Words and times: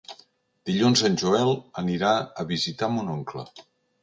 Dilluns 0.69 1.03
en 1.09 1.17
Joel 1.23 1.53
anirà 1.83 2.15
a 2.17 2.47
visitar 2.53 2.91
mon 2.97 3.13
oncle. 3.19 3.47